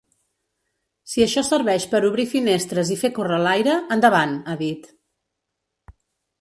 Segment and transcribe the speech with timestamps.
[1.11, 4.93] Si això serveix per obrir finestres i fer córrer l’aire, endavant, ha dit.